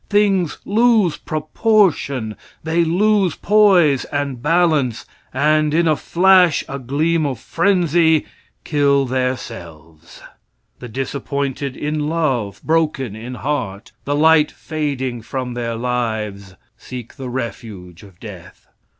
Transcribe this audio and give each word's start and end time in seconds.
Things 0.09 0.57
lose 0.65 1.15
proportion, 1.15 2.35
they 2.63 2.83
lose 2.83 3.35
poise 3.35 4.03
and 4.05 4.41
balance, 4.41 5.05
and 5.31 5.75
in 5.75 5.87
a 5.87 5.95
flash, 5.95 6.63
a 6.67 6.79
gleam 6.79 7.23
of 7.27 7.37
frenzy, 7.39 8.25
kill 8.63 9.05
their 9.05 9.37
selves. 9.37 10.23
The 10.79 10.89
disappointed 10.89 11.77
in 11.77 12.09
love, 12.09 12.61
broken 12.63 13.15
in 13.15 13.35
heart 13.35 13.91
the 14.05 14.15
light 14.15 14.49
fading 14.51 15.21
from 15.21 15.53
their 15.53 15.75
lives 15.75 16.55
seek 16.77 17.13
the 17.17 17.29
refuge 17.29 18.01
of 18.01 18.19
death. 18.19 18.65